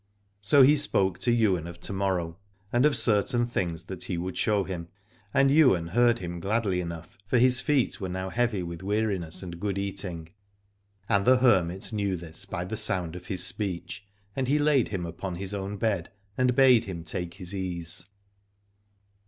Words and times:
So 0.39 0.63
he 0.63 0.75
spoke 0.75 1.19
to 1.19 1.31
Ywain 1.31 1.67
of 1.67 1.79
to 1.81 1.93
morrow, 1.93 2.39
and 2.73 2.87
of 2.87 2.97
certain 2.97 3.41
27 3.45 3.45
Alad 3.45 3.45
ore 3.45 3.53
things 3.53 3.85
that 3.85 4.03
he 4.05 4.17
would 4.17 4.35
show 4.35 4.63
him, 4.63 4.87
and 5.31 5.51
Ywain 5.51 5.87
heard 5.89 6.17
him 6.17 6.39
gladly 6.39 6.81
enough, 6.81 7.19
for 7.27 7.37
his 7.37 7.61
feet 7.61 8.01
were 8.01 8.09
now 8.09 8.29
heavy 8.29 8.63
with 8.63 8.81
weariness 8.81 9.43
and 9.43 9.59
good 9.59 9.77
eating. 9.77 10.29
And 11.07 11.23
the 11.23 11.37
hermit 11.37 11.93
knew 11.93 12.17
this 12.17 12.45
by 12.45 12.65
the 12.65 12.77
sound 12.77 13.15
of 13.15 13.27
his 13.27 13.43
speech, 13.43 14.03
and 14.35 14.47
he 14.47 14.57
laid 14.57 14.87
him 14.87 15.05
upon 15.05 15.35
his 15.35 15.53
own 15.53 15.77
bed 15.77 16.09
and 16.35 16.55
bade 16.55 16.85
him 16.85 17.03
take 17.03 17.35
his 17.35 17.53
ease. 17.53 18.07